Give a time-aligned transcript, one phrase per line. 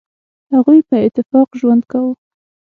[0.53, 2.13] هغوی په اتفاق ژوند کاوه.